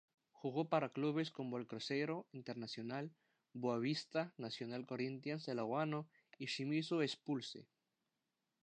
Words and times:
Jugó 0.31 0.67
para 0.67 0.89
clubes 0.91 1.29
como 1.29 1.59
el 1.59 1.67
Cruzeiro, 1.67 2.25
Internacional, 2.31 3.11
Boavista, 3.53 4.33
Nacional, 4.35 4.87
Corinthians 4.87 5.47
Alagoano 5.47 6.09
y 6.39 6.47
Shimizu 6.47 7.01
S-Pulse. 7.01 7.67